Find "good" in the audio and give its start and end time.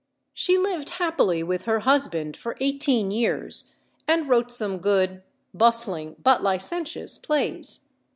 4.79-5.21